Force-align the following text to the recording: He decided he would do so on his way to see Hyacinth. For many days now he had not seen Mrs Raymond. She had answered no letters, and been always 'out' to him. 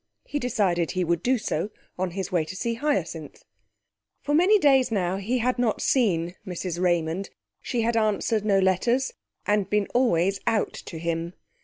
He 0.25 0.39
decided 0.39 0.89
he 0.89 1.03
would 1.03 1.21
do 1.21 1.37
so 1.37 1.69
on 1.95 2.09
his 2.17 2.31
way 2.31 2.43
to 2.45 2.55
see 2.55 2.73
Hyacinth. 2.73 3.43
For 4.23 4.33
many 4.33 4.57
days 4.57 4.91
now 4.91 5.17
he 5.17 5.37
had 5.37 5.59
not 5.59 5.79
seen 5.79 6.33
Mrs 6.43 6.81
Raymond. 6.81 7.29
She 7.61 7.81
had 7.83 7.95
answered 7.95 8.43
no 8.43 8.57
letters, 8.57 9.11
and 9.45 9.69
been 9.69 9.85
always 9.93 10.39
'out' 10.47 10.73
to 10.73 10.97
him. 10.97 11.33